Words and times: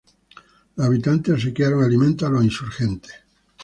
Los 0.77 0.87
habitantes 0.87 1.31
obsequiaron 1.35 1.83
alimentos 1.83 2.27
a 2.27 2.31
los 2.31 2.43
insurgentes. 2.43 3.13